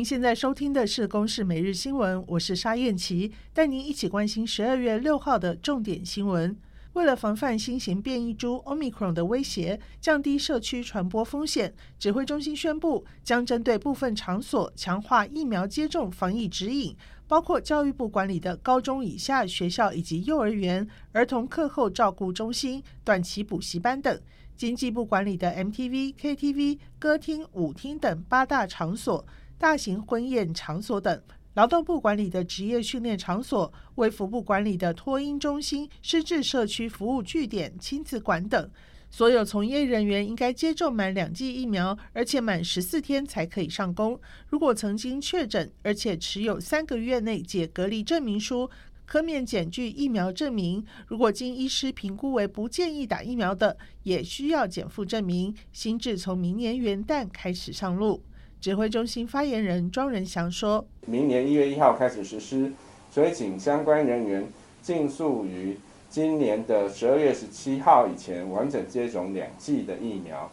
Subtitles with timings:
[0.00, 6.56] 您现在收听的是《公视每日新闻》，我是沙燕琪，带您一起关心十二月六号的重点新闻。
[6.94, 16.96] 为了防范新型变异株 Omicron 的威胁，降低社区传播风险，指挥中心宣布将针对部分场所强化疫苗接种防疫指引，
[17.28, 24.16] 包括教育部管理的高中以下学校以及幼儿园、儿童课后照顾中心、短期补习班等；
[24.56, 29.26] 经济部管理的 MTV、KTV、歌厅、舞厅等八大场所、
[29.60, 31.22] 大型婚宴场所等。
[31.52, 38.70] 劳动部管理的职业训练场所、卫福部管理的托婴中心、失智社区服务据点、亲子馆等，
[39.10, 44.18] 所有从业人员应该接种满两剂疫苗，而且满十四天才可以上工。
[44.48, 48.70] 如果曾经确诊，而且持有三个月内解隔离证明书，
[49.04, 50.82] 可免检具疫苗证明。
[51.06, 55.54] 如果经医师评估为不建议打疫苗的，也需要减负证明。
[55.70, 58.22] 新制从明年元旦开始上路。
[58.60, 62.70] 指挥中心发言人庄仁祥说：“明年一月一号开始实施，
[63.10, 64.46] 所以请相关人员
[64.82, 65.78] 尽速于
[66.10, 70.52] 今年的十二月十七号以前完整接种两剂的疫苗。”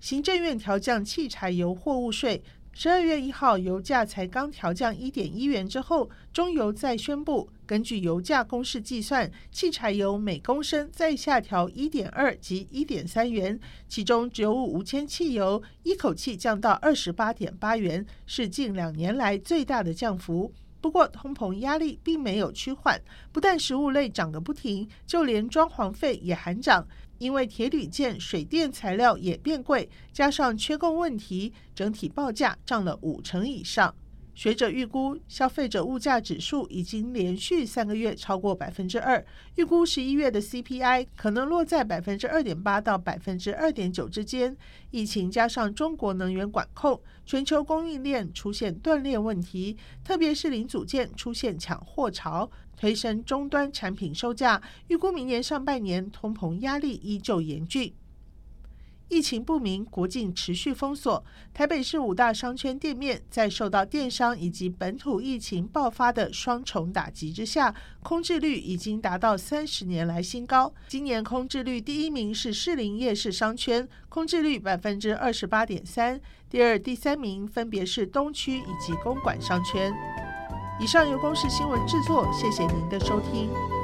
[0.00, 2.42] 行政院调降汽柴油货物税。
[2.74, 20.52] 十二月一号，油价才刚调降一点一元之后，中油再宣布，根据油价公式计算，汽柴油每公升再下调一点二及一点三元，其中植物无铅汽油一口气降到二十八点八元，是近两年来最大的降幅。
[20.82, 26.86] 不过，通膨压力并没有趋缓，不但食物类涨个不停，就连装潢费也喊涨。
[27.18, 33.94] 因为铁铝件、水电材料也变贵，加上缺供问题，整体报价涨了五成以上。
[34.34, 39.24] 学者预估，消费者物价指数已经连续三个月超过百分之二，
[39.56, 44.56] 预估十一月的 CPI 可能落在百分之二点八到百分之二点九之间。
[44.90, 54.60] 疫情加上中国能源管控，全球供应链出现断裂问题，特别是零组件出现抢货潮，推升终端产品售价。
[54.88, 57.92] 预估明年上半年通膨压力依旧严峻。
[59.12, 61.22] 疫情不明，国境持续封锁。
[61.52, 70.72] 台北市五大商圈店面在受到电商以及本土疫情爆发的双重打击之下，空置率已经达到三十年来新高。
[70.88, 76.18] 今年空置率第一名是士林夜市商圈，空置率百分之二十八点三；
[76.48, 79.92] 第二、第三名分别是东区以及公馆商圈。
[80.80, 83.81] 以上由公视新闻制作，谢谢您的收听。